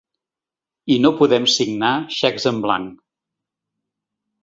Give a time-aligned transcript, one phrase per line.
[0.95, 3.01] I no podem signar xecs en blanc.